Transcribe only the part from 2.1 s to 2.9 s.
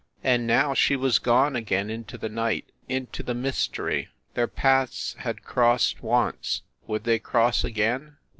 the night,